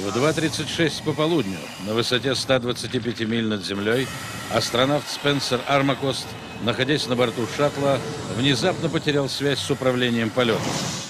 В 0.00 0.16
2.36 0.16 1.04
по 1.04 1.12
полудню 1.12 1.58
на 1.86 1.92
высоте 1.92 2.34
125 2.34 3.20
миль 3.28 3.46
над 3.46 3.62
землей 3.62 4.08
астронавт 4.50 5.06
Спенсер 5.06 5.60
Армакост, 5.68 6.26
находясь 6.62 7.06
на 7.06 7.16
борту 7.16 7.46
шаттла, 7.54 7.98
внезапно 8.34 8.88
потерял 8.88 9.28
связь 9.28 9.58
с 9.58 9.70
управлением 9.70 10.30
полетом. 10.30 10.62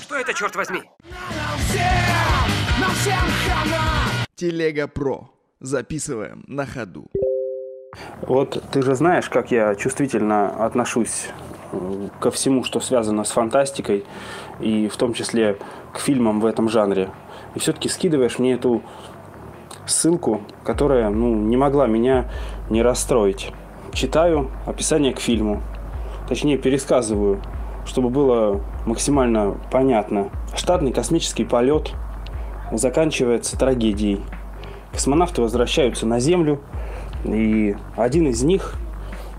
Что 0.00 0.16
это, 0.16 0.32
черт 0.32 0.56
возьми? 0.56 0.80
Телега 4.36 4.88
Про. 4.88 5.30
Записываем 5.60 6.44
на 6.46 6.64
ходу. 6.64 7.10
Вот 8.22 8.70
ты 8.72 8.80
же 8.80 8.94
знаешь, 8.94 9.28
как 9.28 9.50
я 9.50 9.74
чувствительно 9.74 10.64
отношусь 10.64 11.28
ко 12.20 12.30
всему, 12.30 12.64
что 12.64 12.80
связано 12.80 13.24
с 13.24 13.30
фантастикой, 13.30 14.04
и 14.60 14.88
в 14.88 14.96
том 14.96 15.12
числе 15.12 15.56
к 15.92 15.98
фильмам 15.98 16.40
в 16.40 16.46
этом 16.46 16.68
жанре. 16.68 17.10
И 17.54 17.58
все-таки 17.58 17.88
скидываешь 17.88 18.38
мне 18.38 18.54
эту 18.54 18.82
ссылку, 19.86 20.42
которая 20.64 21.10
ну, 21.10 21.34
не 21.34 21.56
могла 21.56 21.86
меня 21.86 22.30
не 22.70 22.82
расстроить. 22.82 23.52
Читаю 23.92 24.50
описание 24.66 25.12
к 25.12 25.20
фильму, 25.20 25.62
точнее 26.28 26.58
пересказываю, 26.58 27.40
чтобы 27.86 28.10
было 28.10 28.60
максимально 28.86 29.56
понятно. 29.70 30.30
Штатный 30.54 30.92
космический 30.92 31.44
полет 31.44 31.92
заканчивается 32.70 33.58
трагедией. 33.58 34.20
Космонавты 34.92 35.42
возвращаются 35.42 36.06
на 36.06 36.20
Землю, 36.20 36.60
и 37.24 37.76
один 37.96 38.28
из 38.28 38.42
них 38.42 38.74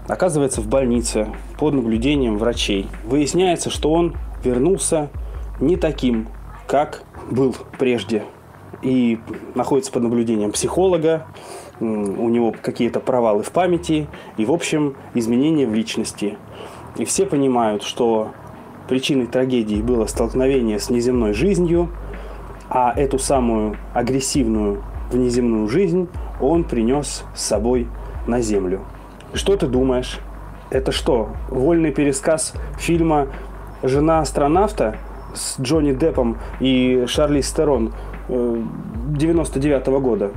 оказывается 0.09 0.59
в 0.59 0.67
больнице 0.67 1.27
под 1.57 1.75
наблюдением 1.75 2.37
врачей. 2.37 2.87
Выясняется, 3.05 3.69
что 3.69 3.91
он 3.91 4.15
вернулся 4.43 5.09
не 5.59 5.77
таким, 5.77 6.27
как 6.67 7.03
был 7.29 7.55
прежде. 7.77 8.23
И 8.81 9.19
находится 9.55 9.91
под 9.91 10.03
наблюдением 10.03 10.51
психолога, 10.51 11.27
у 11.79 11.85
него 12.29 12.53
какие-то 12.61 12.99
провалы 12.99 13.43
в 13.43 13.51
памяти 13.51 14.07
и, 14.37 14.45
в 14.45 14.51
общем, 14.51 14.95
изменения 15.13 15.65
в 15.65 15.73
личности. 15.73 16.37
И 16.97 17.05
все 17.05 17.25
понимают, 17.25 17.83
что 17.83 18.31
причиной 18.87 19.27
трагедии 19.27 19.81
было 19.81 20.05
столкновение 20.07 20.79
с 20.79 20.89
неземной 20.89 21.33
жизнью, 21.33 21.89
а 22.69 22.93
эту 22.95 23.19
самую 23.19 23.77
агрессивную 23.93 24.83
внеземную 25.11 25.67
жизнь 25.67 26.07
он 26.39 26.63
принес 26.63 27.23
с 27.35 27.41
собой 27.41 27.87
на 28.27 28.41
Землю. 28.41 28.81
Что 29.33 29.55
ты 29.55 29.67
думаешь? 29.67 30.19
Это 30.71 30.91
что, 30.91 31.29
вольный 31.49 31.91
пересказ 31.91 32.53
фильма 32.77 33.27
«Жена 33.83 34.19
астронавта» 34.19 34.97
с 35.33 35.59
Джонни 35.59 35.93
Деппом 35.93 36.37
и 36.59 37.05
Шарли 37.07 37.41
Стерон 37.41 37.93
99 38.27 39.87
-го 39.87 39.99
года? 39.99 40.31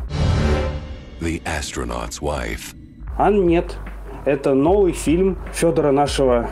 The 1.21 1.43
astronaut's 1.45 2.21
wife. 2.21 2.75
А 3.19 3.31
нет. 3.31 3.77
Это 4.25 4.55
новый 4.55 4.93
фильм 4.93 5.37
Федора 5.53 5.93
нашего 5.93 6.49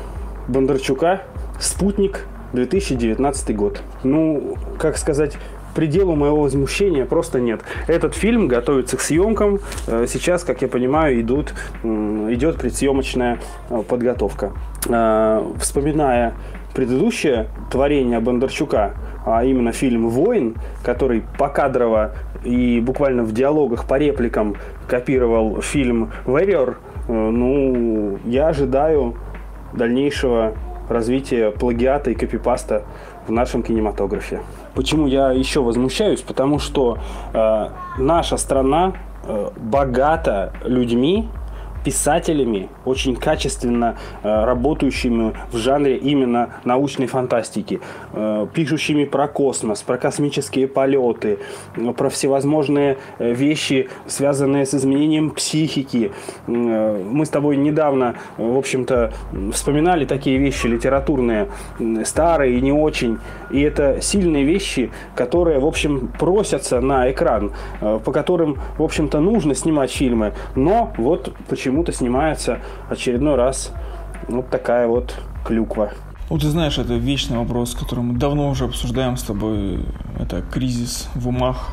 Бондарчука 0.48 1.22
«Спутник», 1.58 2.27
2019 2.52 3.56
год. 3.56 3.83
Ну, 4.02 4.56
как 4.78 4.98
сказать, 4.98 5.36
пределу 5.74 6.14
моего 6.14 6.42
возмущения 6.42 7.04
просто 7.04 7.40
нет. 7.40 7.60
Этот 7.86 8.14
фильм 8.14 8.48
готовится 8.48 8.96
к 8.96 9.00
съемкам. 9.00 9.60
Э, 9.86 10.06
сейчас, 10.08 10.44
как 10.44 10.62
я 10.62 10.68
понимаю, 10.68 11.20
идут, 11.20 11.54
идет 11.82 12.56
предсъемочная 12.56 13.38
э, 13.68 13.82
подготовка. 13.88 14.52
Э, 14.88 15.42
вспоминая 15.58 16.34
предыдущее 16.74 17.48
творение 17.70 18.20
Бондарчука, 18.20 18.94
а 19.27 19.44
именно 19.44 19.72
фильм 19.72 20.08
«Воин», 20.08 20.56
который 20.82 21.22
покадрово 21.38 22.12
и 22.44 22.80
буквально 22.80 23.24
в 23.24 23.32
диалогах 23.32 23.86
по 23.86 23.98
репликам 23.98 24.56
копировал 24.88 25.60
фильм 25.60 26.12
«Warrior», 26.27 26.77
ну, 27.08 28.18
я 28.24 28.48
ожидаю 28.48 29.16
дальнейшего 29.72 30.55
развития 30.89 31.50
плагиата 31.50 32.11
и 32.11 32.14
копипаста 32.14 32.84
в 33.27 33.33
нашем 33.33 33.63
кинематографе. 33.63 34.41
Почему 34.75 35.07
я 35.07 35.33
еще 35.33 35.61
возмущаюсь? 35.61 36.20
Потому 36.20 36.58
что 36.58 36.98
э, 37.33 37.69
наша 37.98 38.36
страна 38.36 38.92
э, 39.25 39.51
богата 39.57 40.53
людьми, 40.64 41.29
писателями, 41.85 42.68
очень 42.85 43.17
качественно 43.17 43.96
э, 44.23 44.45
работающими 44.45 45.33
в 45.52 45.57
жанре 45.57 45.96
именно 45.96 46.51
научной 46.64 47.07
фантастики, 47.07 47.80
э, 48.13 48.46
пишущими 48.52 49.05
про 49.05 49.29
космос, 49.29 49.83
про 49.83 49.96
космические 49.96 50.69
полеты, 50.69 51.39
э, 51.77 51.92
про 51.92 52.08
всевозможные 52.11 52.98
э, 53.19 53.33
вещи, 53.33 53.89
связанные 54.07 54.67
с 54.67 54.74
изменением 54.74 55.30
психики. 55.30 56.13
Э, 56.46 57.02
мы 57.05 57.24
с 57.24 57.29
тобой 57.29 57.57
недавно, 57.57 58.17
в 58.36 58.57
общем-то, 58.57 59.13
вспоминали 59.52 60.05
такие 60.05 60.39
вещи 60.39 60.67
литературные, 60.67 61.48
старые 62.05 62.58
и 62.58 62.61
не 62.61 62.73
очень. 62.73 63.19
И 63.51 63.61
это 63.61 64.01
сильные 64.01 64.45
вещи, 64.45 64.90
которые, 65.14 65.58
в 65.58 65.67
общем, 65.67 66.11
просятся 66.19 66.80
на 66.80 67.11
экран, 67.11 67.52
по 67.80 68.13
которым, 68.13 68.58
в 68.79 68.83
общем-то, 68.83 69.20
нужно 69.20 69.55
снимать 69.55 69.90
фильмы. 69.90 70.33
Но 70.55 70.92
вот 70.96 71.33
почему 71.48 71.70
почему-то 71.70 71.92
снимается 71.92 72.58
очередной 72.89 73.36
раз 73.36 73.73
вот 74.27 74.51
такая 74.51 74.89
вот 74.89 75.14
клюква. 75.45 75.92
Ну, 76.29 76.36
ты 76.36 76.48
знаешь, 76.48 76.79
это 76.79 76.95
вечный 76.95 77.39
вопрос, 77.39 77.77
который 77.77 78.01
мы 78.01 78.19
давно 78.19 78.51
уже 78.51 78.64
обсуждаем 78.64 79.17
с 79.17 79.23
тобой. 79.23 79.85
Это 80.19 80.42
кризис 80.42 81.08
в 81.14 81.29
умах, 81.29 81.69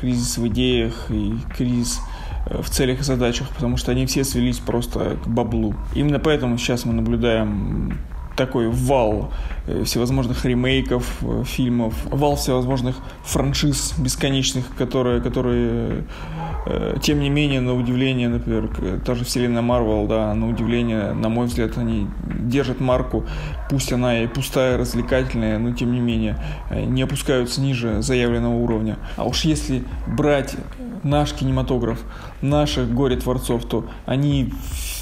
кризис 0.00 0.36
в 0.36 0.48
идеях 0.48 1.10
и 1.10 1.34
кризис 1.56 2.00
э, 2.46 2.60
в 2.60 2.68
целях 2.70 3.00
и 3.00 3.02
задачах, 3.04 3.48
потому 3.50 3.76
что 3.76 3.92
они 3.92 4.06
все 4.06 4.24
свелись 4.24 4.58
просто 4.58 5.16
к 5.24 5.28
баблу. 5.28 5.74
Именно 5.94 6.18
поэтому 6.18 6.58
сейчас 6.58 6.84
мы 6.84 6.92
наблюдаем 6.92 7.98
такой 8.36 8.68
вал 8.68 9.32
э, 9.66 9.84
всевозможных 9.84 10.44
ремейков 10.44 11.18
э, 11.22 11.44
фильмов, 11.44 11.94
вал 12.04 12.36
всевозможных 12.36 12.96
франшиз 13.24 13.94
бесконечных, 13.98 14.74
которые, 14.76 15.20
которые 15.20 16.04
Э, 16.66 16.96
тем 17.00 17.20
не 17.20 17.30
менее, 17.30 17.60
на 17.60 17.74
удивление, 17.74 18.28
например, 18.28 18.68
та 19.04 19.14
же 19.14 19.24
вселенная 19.24 19.62
Марвел, 19.62 20.06
да, 20.08 20.34
на 20.34 20.48
удивление, 20.48 21.12
на 21.12 21.28
мой 21.28 21.46
взгляд, 21.46 21.78
они 21.78 22.08
держат 22.26 22.80
марку, 22.80 23.24
пусть 23.70 23.92
она 23.92 24.18
и 24.18 24.26
пустая, 24.26 24.76
развлекательная, 24.76 25.58
но 25.58 25.72
тем 25.72 25.92
не 25.92 26.00
менее, 26.00 26.36
не 26.72 27.02
опускаются 27.02 27.60
ниже 27.60 28.02
заявленного 28.02 28.56
уровня. 28.56 28.98
А 29.16 29.24
уж 29.24 29.42
если 29.42 29.84
брать 30.08 30.56
наш 31.04 31.32
кинематограф, 31.34 32.02
наших 32.42 32.92
горе-творцов, 32.92 33.64
то 33.64 33.86
они 34.04 34.52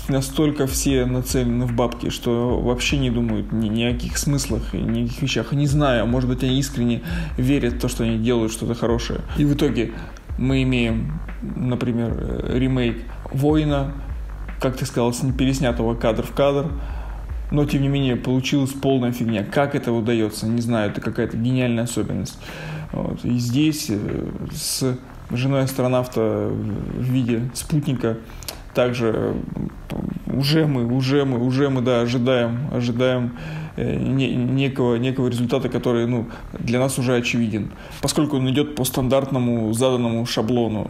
настолько 0.08 0.66
все 0.66 1.06
нацелены 1.06 1.64
в 1.64 1.72
бабки, 1.72 2.10
что 2.10 2.60
вообще 2.60 2.98
не 2.98 3.10
думают 3.10 3.23
ни, 3.30 3.68
ни 3.68 3.82
о 3.84 3.92
каких 3.92 4.18
смыслах 4.18 4.74
и 4.74 4.78
ни 4.78 5.04
о 5.04 5.06
каких 5.06 5.22
вещах. 5.22 5.52
Не 5.52 5.66
знаю, 5.66 6.06
может 6.06 6.28
быть, 6.28 6.42
они 6.42 6.58
искренне 6.58 7.02
верят 7.36 7.74
в 7.74 7.80
то, 7.80 7.88
что 7.88 8.04
они 8.04 8.18
делают 8.18 8.52
что-то 8.52 8.74
хорошее. 8.74 9.20
И 9.36 9.44
в 9.44 9.54
итоге 9.54 9.92
мы 10.38 10.62
имеем, 10.62 11.20
например, 11.42 12.12
э, 12.16 12.58
ремейк 12.58 12.98
«Воина», 13.32 13.92
как 14.60 14.76
ты 14.76 14.86
сказал, 14.86 15.12
переснятого 15.36 15.94
кадр 15.94 16.22
в 16.22 16.32
кадр, 16.32 16.70
но 17.50 17.64
тем 17.66 17.82
не 17.82 17.88
менее 17.88 18.16
получилась 18.16 18.72
полная 18.72 19.12
фигня. 19.12 19.44
Как 19.44 19.74
это 19.74 19.92
удается, 19.92 20.46
не 20.46 20.60
знаю, 20.60 20.90
это 20.90 21.00
какая-то 21.00 21.36
гениальная 21.36 21.84
особенность. 21.84 22.38
Вот. 22.92 23.24
И 23.24 23.36
здесь 23.38 23.86
э, 23.90 23.98
с 24.52 24.96
женой 25.30 25.62
астронавта 25.62 26.48
в 26.50 27.02
виде 27.02 27.50
спутника 27.54 28.18
также 28.74 29.12
э, 29.14 29.34
уже 30.36 30.66
мы, 30.66 30.84
уже 30.86 31.24
мы, 31.24 31.38
уже 31.38 31.70
мы, 31.70 31.80
да, 31.82 32.00
ожидаем, 32.00 32.68
ожидаем 32.72 33.32
Э, 33.76 33.96
некого, 33.96 34.94
некого 34.96 35.26
результата, 35.26 35.68
который 35.68 36.06
ну, 36.06 36.28
для 36.52 36.78
нас 36.78 36.96
уже 36.98 37.16
очевиден. 37.16 37.72
Поскольку 38.00 38.36
он 38.36 38.48
идет 38.48 38.76
по 38.76 38.84
стандартному 38.84 39.72
заданному 39.72 40.24
шаблону 40.26 40.86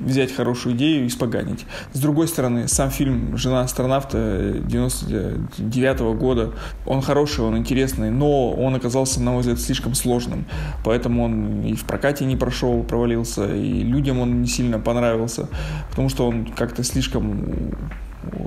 взять 0.00 0.32
хорошую 0.32 0.76
идею 0.76 1.04
и 1.04 1.06
испоганить. 1.08 1.66
С 1.92 1.98
другой 1.98 2.28
стороны, 2.28 2.68
сам 2.68 2.90
фильм 2.90 3.36
«Жена 3.36 3.62
астронавта» 3.62 4.54
99 4.64 6.00
-го 6.00 6.14
года, 6.14 6.52
он 6.86 7.02
хороший, 7.02 7.44
он 7.44 7.58
интересный, 7.58 8.10
но 8.10 8.52
он 8.52 8.76
оказался, 8.76 9.20
на 9.20 9.32
мой 9.32 9.40
взгляд, 9.40 9.60
слишком 9.60 9.94
сложным. 9.94 10.44
Поэтому 10.84 11.24
он 11.24 11.62
и 11.62 11.74
в 11.74 11.84
прокате 11.84 12.24
не 12.24 12.36
прошел, 12.36 12.82
провалился, 12.84 13.54
и 13.54 13.82
людям 13.82 14.20
он 14.20 14.40
не 14.40 14.48
сильно 14.48 14.78
понравился, 14.78 15.48
потому 15.90 16.08
что 16.08 16.28
он 16.28 16.46
как-то 16.46 16.84
слишком 16.84 17.74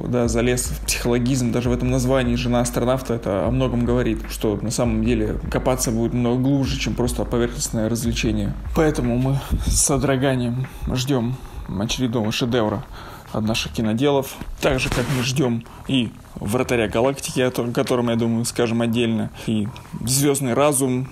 да, 0.07 0.27
залез 0.27 0.65
в 0.65 0.85
психологизм, 0.85 1.51
даже 1.51 1.69
в 1.69 1.73
этом 1.73 1.89
названии 1.89 2.35
«Жена 2.35 2.61
астронавта» 2.61 3.15
это 3.15 3.47
о 3.47 3.51
многом 3.51 3.85
говорит, 3.85 4.19
что 4.29 4.57
на 4.61 4.71
самом 4.71 5.03
деле 5.03 5.39
копаться 5.51 5.91
будет 5.91 6.13
много 6.13 6.41
глубже, 6.41 6.79
чем 6.79 6.93
просто 6.93 7.25
поверхностное 7.25 7.89
развлечение. 7.89 8.53
Поэтому 8.75 9.17
мы 9.17 9.39
с 9.65 9.81
содроганием 9.81 10.67
ждем 10.93 11.35
очередного 11.67 12.31
шедевра 12.31 12.83
от 13.31 13.43
наших 13.43 13.73
киноделов. 13.73 14.35
Так 14.61 14.79
же, 14.79 14.89
как 14.89 15.05
мы 15.17 15.23
ждем 15.23 15.63
и 15.87 16.11
«Вратаря 16.35 16.87
галактики», 16.87 17.39
о 17.39 17.51
котором, 17.51 18.09
я 18.09 18.15
думаю, 18.15 18.45
скажем 18.45 18.81
отдельно, 18.81 19.31
и 19.47 19.67
«Звездный 20.05 20.53
разум», 20.53 21.09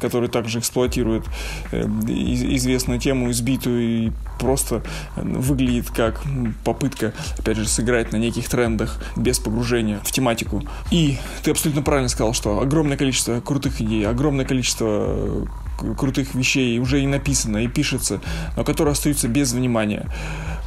который 0.00 0.28
также 0.28 0.58
эксплуатирует 0.58 1.24
э, 1.72 1.82
известную 1.84 3.00
тему, 3.00 3.30
избитую 3.30 3.82
и 3.82 4.12
просто 4.38 4.82
выглядит 5.16 5.90
как 5.90 6.22
попытка, 6.64 7.12
опять 7.38 7.56
же, 7.56 7.68
сыграть 7.68 8.12
на 8.12 8.16
неких 8.16 8.48
трендах 8.48 8.98
без 9.16 9.38
погружения 9.38 10.00
в 10.04 10.10
тематику. 10.10 10.62
И 10.90 11.18
ты 11.42 11.50
абсолютно 11.50 11.82
правильно 11.82 12.08
сказал, 12.08 12.34
что 12.34 12.60
огромное 12.60 12.96
количество 12.96 13.40
крутых 13.40 13.80
идей, 13.80 14.06
огромное 14.06 14.44
количество 14.44 15.48
крутых 15.98 16.34
вещей 16.34 16.78
уже 16.78 17.02
и 17.02 17.06
написано, 17.06 17.58
и 17.58 17.68
пишется, 17.68 18.20
но 18.56 18.64
которые 18.64 18.92
остаются 18.92 19.28
без 19.28 19.52
внимания. 19.52 20.08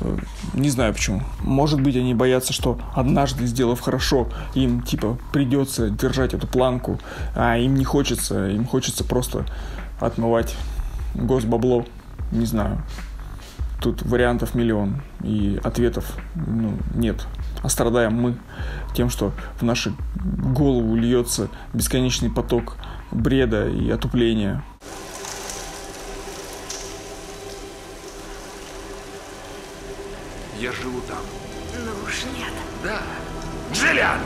Э, 0.01 0.17
не 0.53 0.69
знаю 0.69 0.93
почему. 0.93 1.21
Может 1.41 1.81
быть, 1.81 1.95
они 1.95 2.13
боятся, 2.13 2.53
что 2.53 2.79
однажды, 2.93 3.45
сделав 3.45 3.79
хорошо, 3.79 4.29
им 4.53 4.81
типа 4.81 5.17
придется 5.31 5.89
держать 5.89 6.33
эту 6.33 6.47
планку, 6.47 6.99
а 7.35 7.57
им 7.57 7.75
не 7.75 7.85
хочется, 7.85 8.49
им 8.49 8.65
хочется 8.65 9.03
просто 9.03 9.45
отмывать 9.99 10.55
госбабло. 11.15 11.85
Не 12.31 12.45
знаю. 12.45 12.81
Тут 13.79 14.01
вариантов 14.01 14.55
миллион, 14.55 15.01
и 15.23 15.59
ответов 15.63 16.17
ну, 16.35 16.77
нет. 16.95 17.27
А 17.61 17.69
страдаем 17.69 18.13
мы 18.13 18.35
тем, 18.95 19.09
что 19.09 19.31
в 19.59 19.63
нашу 19.63 19.93
голову 20.15 20.95
льется 20.95 21.47
бесконечный 21.73 22.29
поток 22.29 22.77
бреда 23.11 23.67
и 23.67 23.89
отупления. 23.89 24.63
Я 30.59 30.71
живу 30.71 31.01
там. 31.01 31.19
Ну 31.85 31.91
уж 32.03 32.23
нет. 32.35 32.51
Да. 32.83 32.99
Джиллиан! 33.71 34.19